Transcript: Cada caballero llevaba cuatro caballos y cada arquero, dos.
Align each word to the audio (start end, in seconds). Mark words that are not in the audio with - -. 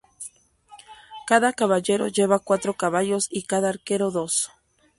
Cada 1.27 1.53
caballero 1.53 2.07
llevaba 2.07 2.39
cuatro 2.43 2.73
caballos 2.73 3.27
y 3.29 3.43
cada 3.43 3.69
arquero, 3.69 4.09
dos. 4.09 4.49